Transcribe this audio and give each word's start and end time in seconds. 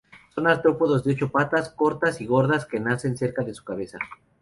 Son 0.33 0.47
artrópodos 0.47 1.03
de 1.03 1.11
ocho 1.11 1.29
patas, 1.29 1.69
cortas 1.69 2.21
y 2.21 2.25
gordas 2.25 2.65
que 2.65 2.79
nacen 2.79 3.17
cerca 3.17 3.43
de 3.43 3.53
su 3.53 3.63
cabeza. 3.63 3.99